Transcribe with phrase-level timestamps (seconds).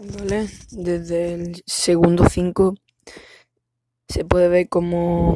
[0.00, 2.74] Desde el segundo 5
[4.08, 5.34] se puede ver como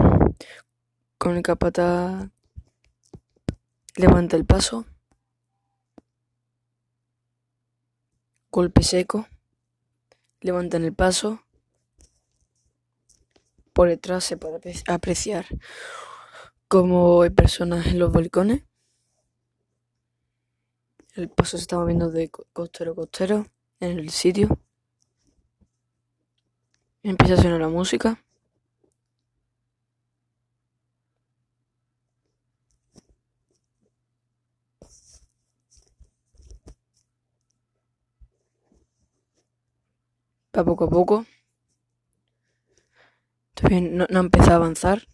[1.17, 2.29] con el capataz
[3.95, 4.85] levanta el paso,
[8.51, 9.29] golpe seco,
[10.41, 11.41] levantan el paso,
[13.73, 15.47] por detrás se puede apreciar
[16.67, 18.65] como hay personas en los balcones,
[21.15, 23.47] el paso se está moviendo de costero a costero
[23.81, 24.59] en el sitio.
[27.03, 28.23] Empieza a sonar la música.
[40.57, 41.25] Va poco a poco.
[43.55, 45.07] Todavía no, no empezado a avanzar.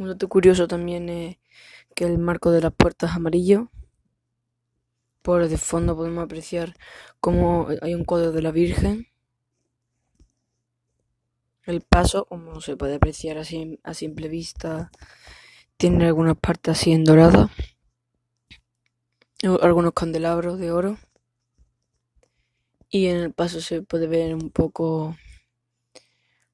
[0.00, 1.36] Un dato curioso también es
[1.94, 3.70] que el marco de las puertas es amarillo.
[5.20, 6.74] Por el fondo podemos apreciar
[7.20, 9.08] cómo hay un cuadro de la Virgen.
[11.66, 14.90] El paso, como se puede apreciar así a simple vista,
[15.76, 17.50] tiene algunas partes así en dorada.
[19.60, 20.96] Algunos candelabros de oro.
[22.88, 25.14] Y en el paso se puede ver un poco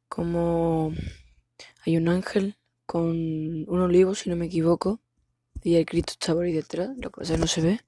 [0.08, 0.92] como
[1.84, 3.10] hay un ángel con
[3.68, 5.00] un olivo, si no me equivoco.
[5.62, 7.80] Y el Cristo está por ahí detrás, lo que no se ve.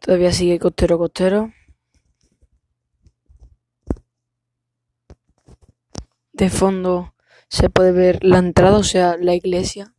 [0.00, 1.52] Todavía sigue costero costero.
[6.32, 7.14] De fondo
[7.48, 9.94] se puede ver la entrada, o sea, la iglesia.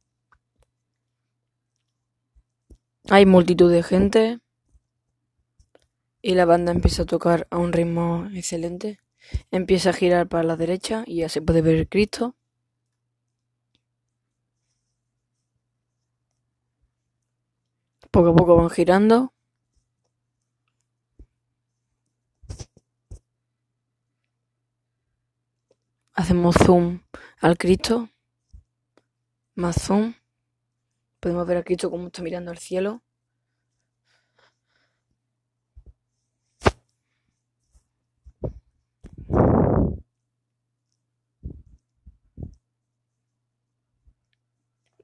[3.09, 4.39] Hay multitud de gente
[6.23, 8.99] y la banda empieza a tocar a un ritmo excelente.
[9.51, 12.35] Empieza a girar para la derecha y ya se puede ver Cristo.
[18.11, 19.33] Poco a poco van girando.
[26.13, 27.01] Hacemos zoom
[27.41, 28.07] al Cristo.
[29.55, 30.13] Más zoom.
[31.19, 33.01] Podemos ver al Cristo como está mirando al cielo.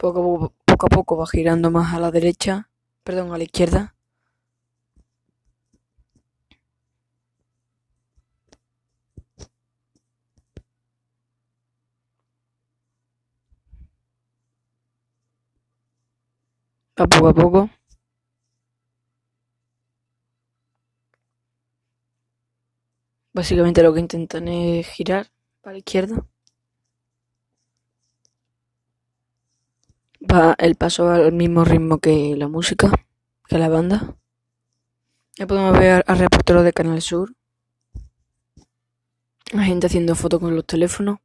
[0.01, 2.69] Poco, poco a poco va girando más a la derecha,
[3.03, 3.93] perdón, a la izquierda.
[16.99, 17.69] Va poco a poco.
[23.33, 26.27] Básicamente lo que intentan es girar para la izquierda.
[30.21, 32.91] Va el paso al mismo ritmo que la música,
[33.47, 34.15] que la banda.
[35.37, 37.33] Ya podemos ver al reportero de Canal Sur.
[39.51, 41.19] La gente haciendo fotos con los teléfonos.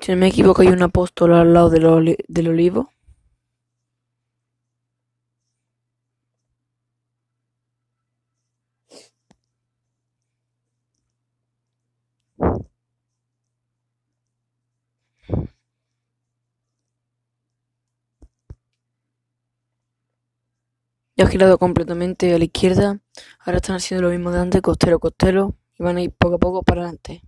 [0.00, 2.92] Si no me equivoco hay un apóstol al lado del, del olivo.
[21.18, 23.00] Ya ha girado completamente a la izquierda.
[23.40, 25.56] Ahora están haciendo lo mismo de antes, costero, costero.
[25.76, 27.24] Y van a ir poco a poco para adelante.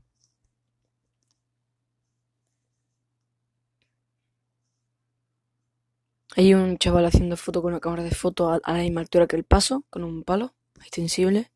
[6.37, 9.35] Hay un chaval haciendo foto con una cámara de foto a, la misma altura que
[9.35, 11.51] el paso, con un palo extensible.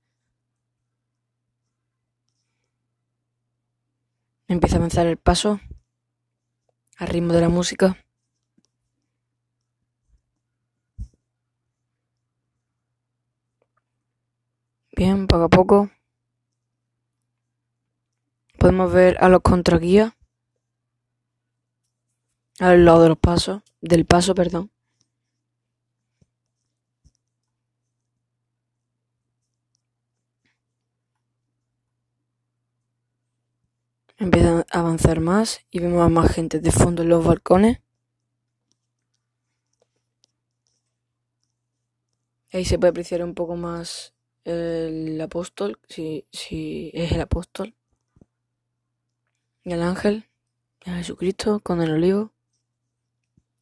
[4.49, 5.61] Empieza a avanzar el paso
[6.97, 8.04] al ritmo de la música.
[14.97, 15.91] Bien, poco a poco.
[18.59, 20.13] Podemos ver a los contraguías
[22.61, 24.71] al lado de los pasos, del paso, perdón.
[34.17, 37.81] Empieza a avanzar más y vemos a más gente de fondo en los balcones.
[42.53, 44.14] Ahí se puede apreciar un poco más
[44.45, 47.75] el apóstol, si, si es el apóstol.
[49.65, 50.29] Y el ángel,
[50.85, 52.33] y a Jesucristo con el olivo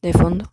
[0.01, 0.51] de fondo.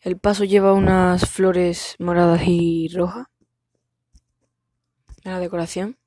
[0.00, 3.26] El paso lleva unas flores moradas y rojas
[5.24, 5.98] en la decoración.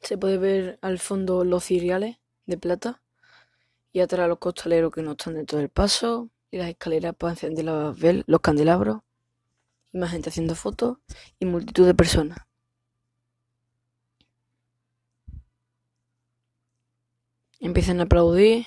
[0.00, 3.02] Se puede ver al fondo los ciriales de plata
[3.92, 7.64] y atrás los costaleros que no están dentro del paso y las escaleras para encender
[8.28, 9.00] los candelabros
[9.92, 10.98] más gente haciendo fotos
[11.40, 12.38] y multitud de personas.
[17.58, 18.66] Empiezan a aplaudir,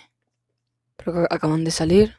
[0.98, 2.18] pero acaban de salir.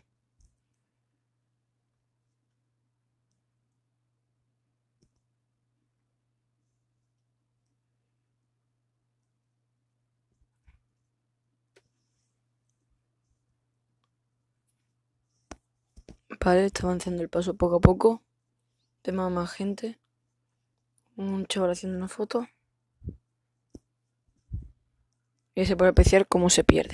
[16.40, 18.22] Vale, está avanzando el paso poco a poco.
[19.02, 19.98] Tema más gente.
[21.16, 22.46] Un chaval haciendo una foto.
[25.54, 26.86] Y se puede apreciar cómo se pierde.